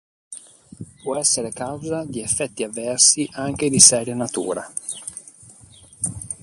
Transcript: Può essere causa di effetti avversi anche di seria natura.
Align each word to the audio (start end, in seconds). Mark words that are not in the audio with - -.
Può 1.03 1.15
essere 1.15 1.53
causa 1.53 2.03
di 2.05 2.21
effetti 2.23 2.63
avversi 2.63 3.29
anche 3.33 3.69
di 3.69 3.79
seria 3.79 4.15
natura. 4.15 4.67